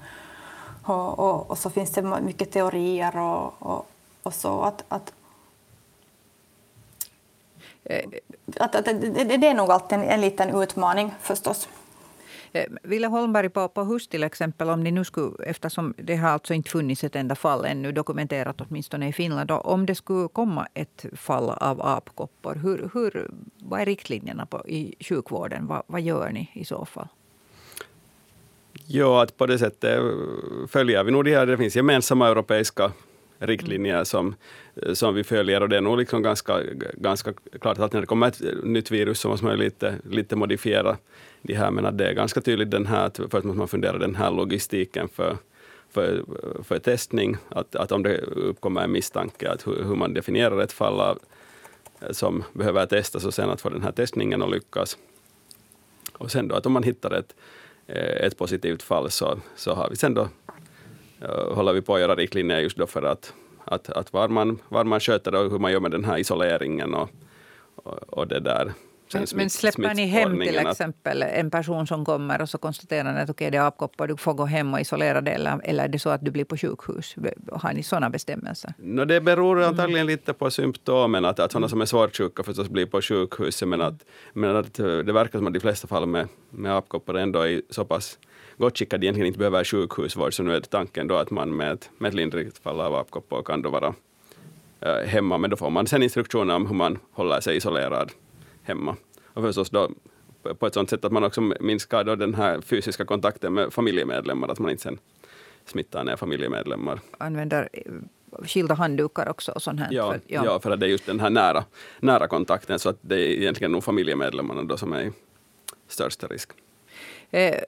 [0.83, 3.87] och, och, och så finns det mycket teorier och, och,
[4.23, 4.61] och så.
[4.61, 5.13] Att, att,
[8.57, 11.69] att, att, det, det är nog alltid en, en liten utmaning förstås.
[12.83, 16.55] Ville Holmberg på, på HUS till exempel, om ni nu skulle, eftersom det har alltså
[16.55, 19.49] inte funnits ett enda fall ännu dokumenterat åtminstone i Finland.
[19.49, 24.69] Då, om det skulle komma ett fall av apkoppor, hur, hur, vad är riktlinjerna på,
[24.69, 25.67] i sjukvården?
[25.67, 27.09] Vad, vad gör ni i så fall?
[28.87, 30.01] Ja, att på det sättet
[30.69, 31.47] följer vi nog det här.
[31.47, 32.93] Det finns gemensamma europeiska
[33.39, 34.35] riktlinjer som,
[34.95, 35.61] som vi följer.
[35.61, 36.63] Och det är nog liksom ganska,
[36.95, 40.97] ganska klart att när det kommer ett nytt virus så måste man lite, lite modifiera
[41.43, 44.15] de här, men att det är ganska tydligt den här, först måste man fundera den
[44.15, 45.37] här logistiken för,
[45.91, 46.25] för,
[46.63, 50.73] för testning, att, att om det uppkommer en misstanke, att hur, hur man definierar ett
[50.73, 51.19] fall av,
[52.11, 54.99] som behöver testas och sen att få den här testningen att lyckas.
[56.13, 57.35] Och sen då att om man hittar ett,
[58.21, 60.29] ett positivt fall så, så har vi sen då,
[61.55, 63.33] håller vi på att göra riktlinjer just då för att,
[63.65, 66.95] att, att var, man, var man sköter och hur man gör med den här isoleringen
[66.95, 67.11] och,
[67.75, 68.73] och, och det där.
[69.15, 73.21] Men, men släpper ni hem till exempel en person som kommer och så konstaterar ni
[73.21, 75.89] att okay, det är apkoppor, du får gå hem och isolera det eller, eller är
[75.89, 77.15] det så att du blir på sjukhus?
[77.53, 78.75] Har ni sådana bestämmelser?
[78.79, 80.07] No, det beror antagligen mm.
[80.07, 81.25] lite på symptomen.
[81.25, 83.63] Att, att sådana som är svårt sjuka förstås blir på sjukhus.
[83.63, 87.41] Men att, men att det verkar som att de flesta fall med, med apkoppor ändå
[87.41, 88.19] är så pass
[88.59, 90.35] gott skickade egentligen inte behöver sjukhusvård.
[90.35, 93.43] Så nu är tanken då att man med ett, med ett lindrigt fall av apkoppor
[93.43, 93.95] kan då vara
[94.81, 95.39] äh, hemma.
[95.39, 98.13] Men då får man sen instruktioner om hur man håller sig isolerad
[98.63, 98.97] hemma.
[99.25, 99.91] Och förstås då
[100.59, 104.49] på ett sådant sätt att man också minskar då den här fysiska kontakten med familjemedlemmar,
[104.49, 104.99] att man inte sen
[105.65, 107.01] smittar ner familjemedlemmar.
[107.19, 107.83] Använder eh,
[108.43, 109.89] skilda handdukar också och sånt här?
[109.91, 110.45] Ja, för, ja.
[110.45, 111.65] ja, för att det är just den här nära,
[112.01, 115.13] nära kontakten, så att det är egentligen nog familjemedlemmarna då som är i
[115.89, 116.51] största risk.
[117.31, 117.61] Eh,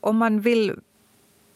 [0.00, 0.74] om man vill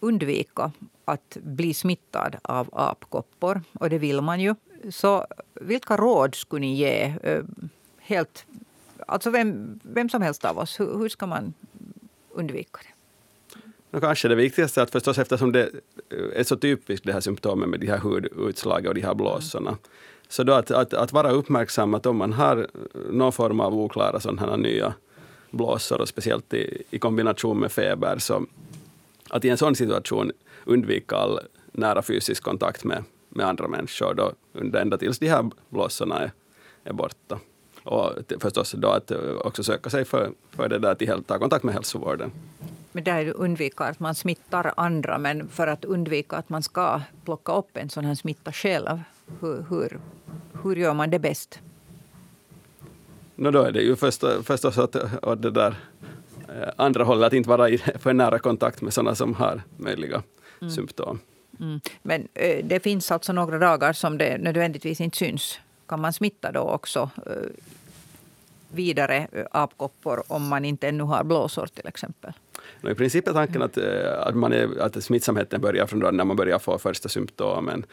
[0.00, 0.72] undvika
[1.04, 4.54] att bli smittad av apkoppor, och det vill man ju,
[4.90, 7.42] så vilka råd skulle ni ge eh,
[7.98, 8.46] helt
[9.06, 11.54] Alltså vem, vem som helst av oss, hur, hur ska man
[12.30, 12.94] undvika det?
[13.96, 15.62] Och kanske det viktigaste är att förstås eftersom det
[16.10, 19.76] eh, är så typiskt det här symptomet med de här hudutslagen och de här blåsorna.
[20.28, 23.74] Så då att, att, att vara uppmärksam att om man har eh, någon form av
[23.74, 24.94] oklara sådana här nya
[25.50, 28.46] blåsor och speciellt i, i kombination med feber så
[29.30, 30.32] att i en sån situation
[30.64, 31.40] undvika all
[31.72, 34.32] nära fysisk kontakt med, med andra människor då,
[34.78, 36.30] ända tills de här blåsorna är,
[36.84, 37.38] är borta.
[37.82, 41.64] Och förstås då att eh, också söka sig för, för det där till ta kontakt
[41.64, 42.32] med hälsovården.
[42.92, 47.52] Men där undvika att man smittar andra, men för att undvika att man ska plocka
[47.52, 49.00] upp en sån här smitta själv,
[49.40, 50.00] hur, hur,
[50.62, 51.60] hur gör man det bäst?
[53.40, 55.74] No, då är det ju först, förstås att, att det där
[56.48, 60.22] eh, andra hållet, att inte vara i för nära kontakt med sådana som har möjliga
[60.60, 60.70] mm.
[60.70, 61.18] symptom.
[61.60, 61.80] Mm.
[62.02, 65.58] Men äh, det finns alltså några dagar som det nödvändigtvis inte syns
[65.90, 67.32] kan man smitta då också eh,
[68.68, 72.32] vidare eh, apkoppor om man inte ännu har blåsor till exempel?
[72.90, 76.24] I princip är tanken att, eh, att, man är, att smittsamheten börjar från då när
[76.24, 77.86] man börjar få första symptomen.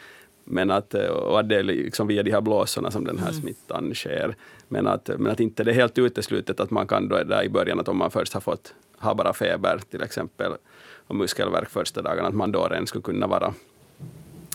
[0.50, 3.42] Men att, och att det är liksom via de här blåsorna som den här mm.
[3.42, 4.36] smittan sker.
[4.68, 7.50] Men att, men att inte det är helt uteslutet att man kan då där i
[7.50, 10.52] början, att om man först har fått ha bara feber till exempel
[11.08, 13.54] och muskelvärk första dagen, att man då redan skulle kunna vara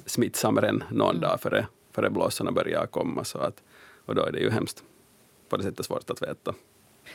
[0.06, 1.20] smittsammare än någon mm.
[1.20, 3.24] dag före före blåsorna börjar komma.
[3.24, 3.62] Så att,
[4.06, 4.82] och då är det ju hemskt
[5.48, 6.54] på det sättet svårt att veta.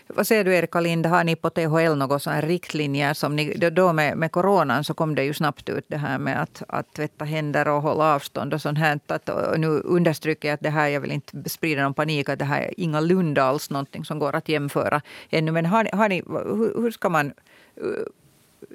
[0.08, 3.14] Vad säger du Erika Lind, har ni på THL några sådana riktlinjer?
[3.14, 6.42] Som ni, då med, med coronan så kom det ju snabbt ut det här med
[6.42, 9.00] att, att tvätta händer och hålla avstånd och sånt här.
[9.08, 12.40] Att, och nu understryker jag att det här, jag vill inte sprida någon panik, att
[12.40, 15.52] det här är ingalunda alls någonting som går att jämföra ännu.
[15.52, 17.34] Men har, har ni, hur, hur ska man
[17.76, 17.84] eh,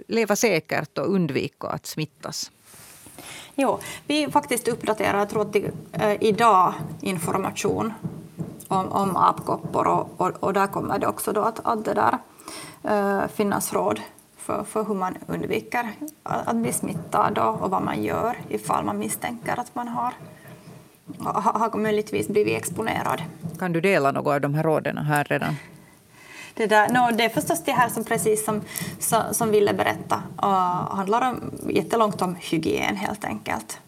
[0.09, 2.51] leva säkert och undvika att smittas?
[3.55, 7.93] Jo, vi faktiskt uppdaterar, jag tror att det, eh, idag, information
[8.73, 12.19] om, om apkoppor och, och, och, där kommer det också då att, att det där
[12.83, 14.01] äh, finnas råd
[14.37, 18.99] för, för hur man undviker att bli smittad och, och vad man gör ifall man
[18.99, 20.13] misstänker att man har,
[21.19, 23.23] har, har möjligtvis blivit exponerad.
[23.59, 25.57] Kan du dela några av de här råden här redan?
[26.55, 28.61] Det, där, no, det är förstås det här som precis som,
[29.33, 33.81] som Ville berätta uh, handlar om, jättelångt om hygien helt enkelt.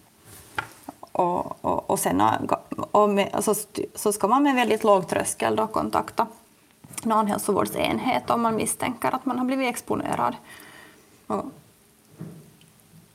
[1.15, 2.23] Och, och, och sen
[2.91, 3.55] och med, alltså,
[3.95, 6.27] så ska man med väldigt låg tröskel då kontakta
[7.03, 10.37] någon hälsovårdsenhet om man misstänker att man har blivit exponerad.
[11.27, 11.45] Och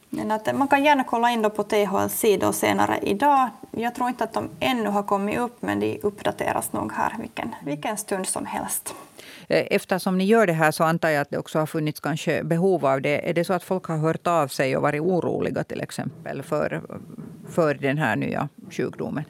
[0.09, 3.49] men att man kan gärna kolla in på THLs sidor senare idag.
[3.71, 7.55] Jag tror inte att de ännu har kommit upp, men de uppdateras nog här vilken,
[7.63, 8.95] vilken stund som helst.
[9.49, 12.43] Eh, eftersom ni gör det här så antar jag att det också har funnits kanske
[12.43, 13.29] behov av det.
[13.29, 16.81] Är det så att folk har hört av sig och varit oroliga till exempel för,
[17.49, 19.23] för den här nya sjukdomen?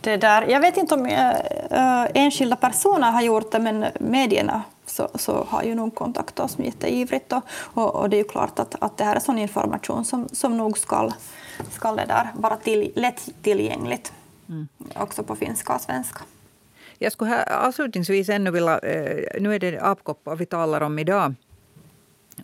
[0.00, 5.08] Det där, jag vet inte om äh, enskilda personer har gjort det, men medierna så,
[5.14, 7.32] så har ju nog kontaktat oss jätteivrigt.
[7.32, 10.28] Och, och, och, det är ju klart att, att det här är sån information som,
[10.32, 11.10] som nog ska,
[11.70, 14.12] ska det där vara till, lättillgängligt
[14.48, 14.68] mm.
[14.94, 16.20] också på finska och svenska.
[16.98, 18.78] Jag skulle här avslutningsvis ännu vilja...
[18.78, 21.34] Eh, nu är det apkoppor vi talar om idag.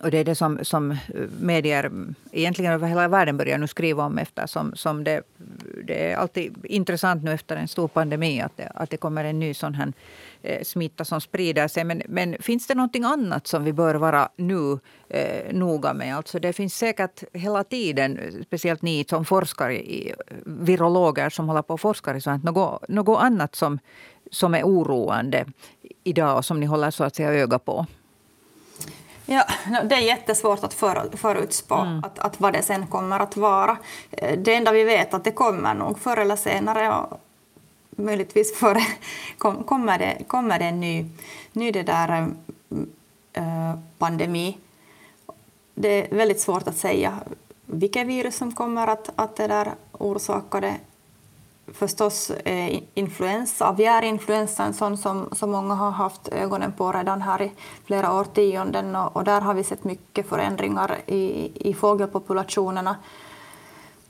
[0.03, 0.97] Och det är det som, som eh,
[1.39, 1.91] medier
[2.31, 5.21] egentligen över hela världen börjar nu skriva om eftersom som det,
[5.83, 9.39] det är alltid intressant nu efter en stor pandemi att det, att det kommer en
[9.39, 9.93] ny sån här
[10.41, 11.83] eh, smitta som sprider sig.
[11.83, 16.15] Men, men finns det någonting annat som vi bör vara nu eh, noga med?
[16.15, 20.13] Alltså det finns säkert hela tiden, speciellt ni som forskar, i,
[20.45, 23.79] virologer som håller på och forskar i sånt, något, något annat som,
[24.31, 25.45] som är oroande
[26.03, 27.85] idag och som ni håller så att säga öga på?
[29.25, 29.43] Ja,
[29.83, 32.03] det är jättesvårt att för, förutspå mm.
[32.03, 33.77] att, att vad det sen kommer att vara.
[34.11, 36.95] Eh, det enda vi vet är att det kommer nog förr eller senare.
[36.95, 37.21] Och
[37.89, 38.81] möjligtvis före
[39.37, 41.05] kom, kommer, det, kommer det en ny,
[41.53, 42.27] ny det där,
[43.33, 44.57] äh, pandemi.
[45.75, 47.19] Det är väldigt svårt att säga
[47.65, 50.75] vilket virus som kommer att, att det där orsaka det
[51.67, 57.41] förstås eh, influensa, aviärinfluensa, en sån som, som många har haft ögonen på redan här
[57.41, 57.51] i
[57.85, 62.95] flera årtionden och, och där har vi sett mycket förändringar i, i fågelpopulationerna.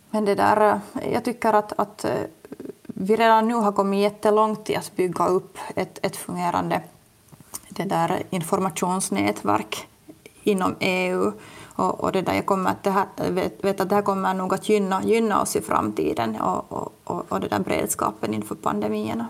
[0.10, 2.22] Men det där, eh, jag tycker att, att eh,
[2.84, 6.82] vi redan nu har kommit jättelångt i att bygga upp ett, ett fungerande
[7.70, 9.88] det där informationsnätverk
[10.44, 11.32] inom EU
[11.76, 14.34] och, och det där jag kommer att det här, vet, vet, att det här kommer
[14.34, 16.72] nog att gynna, gynna oss i framtiden och,
[17.04, 19.28] och, och det där beredskapen inför pandemierna.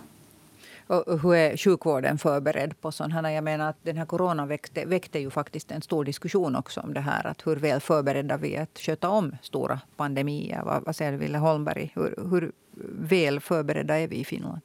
[0.87, 3.29] Och hur är sjukvården förberedd på sånt här?
[3.29, 6.93] Jag menar att den här coronan väckte, väckte ju faktiskt en stor diskussion också om
[6.93, 7.27] det här.
[7.27, 10.61] Att hur väl förberedda vi är att sköta om stora pandemier.
[10.65, 11.91] Vad, vad säger Ville Holmberg?
[11.95, 12.51] Hur, hur
[12.99, 14.61] väl förberedda är vi i Finland?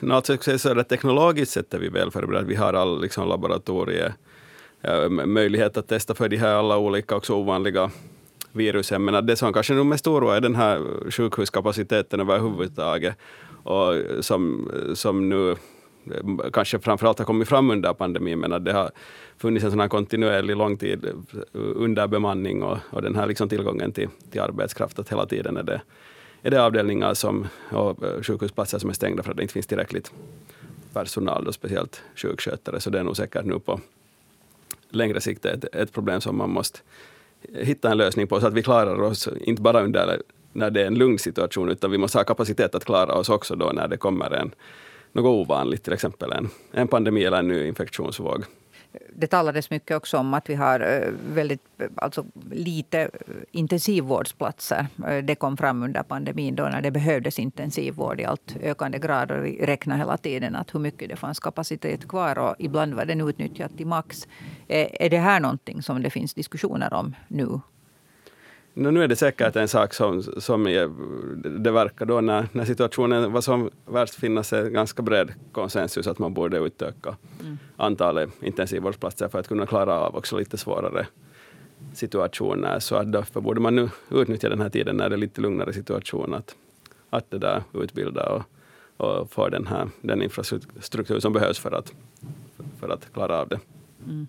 [0.00, 2.46] No, alltså, så teknologiskt sett är vi väl förberedda.
[2.46, 4.14] Vi har all liksom, laboratorier
[5.26, 7.90] möjlighet att testa för de här alla olika också ovanliga
[8.52, 9.04] virusen.
[9.04, 13.16] Men det som kanske är mest oroar är den här sjukhuskapaciteten överhuvudtaget.
[13.64, 15.56] Och som, som nu
[16.52, 18.90] kanske framförallt har kommit fram under pandemin, men att det har
[19.38, 21.12] funnits en sån här kontinuerlig lång tid eh,
[21.54, 25.80] underbemanning och, och den här liksom tillgången till, till arbetskraft, att hela tiden är det,
[26.42, 29.66] är det avdelningar som, och eh, sjukhusplatser som är stängda för att det inte finns
[29.66, 30.12] tillräckligt
[30.92, 32.80] personal, då speciellt sjukskötare.
[32.80, 33.80] Så det är nog säkert nu på
[34.88, 36.78] längre sikt ett, ett problem som man måste
[37.52, 40.86] hitta en lösning på så att vi klarar oss, inte bara under när det är
[40.86, 43.96] en lugn situation, utan vi måste ha kapacitet att klara oss också då när det
[43.96, 44.54] kommer en,
[45.12, 48.44] något ovanligt, till exempel en, en pandemi eller en ny infektionsvåg
[49.16, 53.08] det talades mycket också om att vi har eh, väldigt eh, alltså, lite eh,
[53.50, 54.86] intensivvårdsplatser.
[55.22, 59.30] Det kom fram under pandemin då när det behövdes intensivvård i allt ökande grad.
[59.30, 63.04] Och vi räknade hela tiden att hur mycket det fanns kapacitet kvar och ibland var
[63.04, 64.28] den utnyttjad till max.
[64.68, 67.60] Är det här någonting som det finns diskussioner om nu?
[68.74, 70.64] Nu är det säkert en sak som, som
[71.44, 76.18] det verkar då när, när situationen var som värst finnas en ganska bred konsensus att
[76.18, 77.58] man borde utöka mm.
[77.76, 81.06] antalet intensivvårdsplatser för att kunna klara av också lite svårare
[81.92, 82.78] situationer.
[82.78, 85.72] Så att därför borde man nu utnyttja den här tiden när det är lite lugnare
[85.72, 86.56] situation att,
[87.10, 88.42] att det där utbilda och,
[88.96, 91.92] och få den, här, den infrastruktur som behövs för att,
[92.80, 93.58] för att klara av det.
[94.04, 94.26] Mm.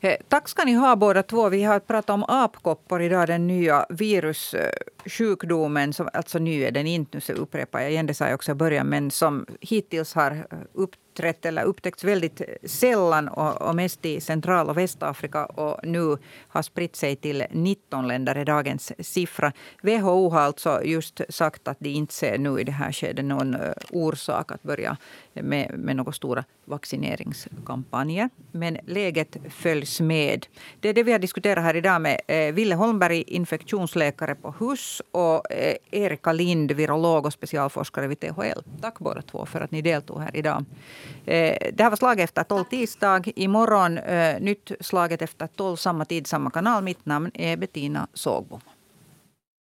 [0.00, 1.48] Eh, tack ska ni ha båda två.
[1.48, 5.92] Vi har pratat om apkoppor idag, den nya virussjukdomen.
[5.92, 8.54] Som, alltså ny är den inte, nu upprepar jag igen, det sa jag också i
[8.54, 14.06] början, men som hittills har upp uppträtt eller upptäckts väldigt eh, sällan och, och mest
[14.06, 16.16] i Central och Västafrika och nu
[16.48, 19.52] har spritt sig till 19 länder är dagens siffra.
[19.82, 23.54] WHO har alltså just sagt att de inte ser nu i det här skedet någon
[23.54, 24.96] eh, orsak att börja
[25.34, 28.30] med, med några stora vaccineringskampanjer.
[28.52, 30.46] Men läget följs med.
[30.80, 35.02] Det är det vi har diskuterat här idag med eh, Ville Holmberg, infektionsläkare på HUS
[35.12, 35.42] och
[35.90, 38.60] Erika Lind, virolog och specialforskare vid THL.
[38.80, 40.64] Tack båda två för att ni deltog här idag.
[41.26, 43.22] Eh, det här var Slaget efter tolv tisdag.
[43.36, 46.84] Imorgon eh, nytt Slaget efter tolv, samma tid, samma kanal.
[46.84, 48.60] Mitt namn är Bettina Sågbom.